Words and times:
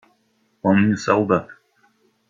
Он 0.63 0.87
не 0.89 0.97
солдат. 0.97 1.47